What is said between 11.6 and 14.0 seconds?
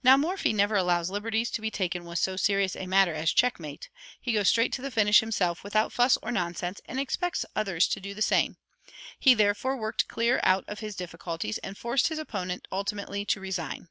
forced his opponent ultimately to resign.